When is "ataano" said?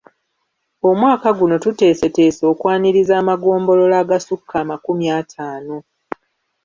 5.19-5.77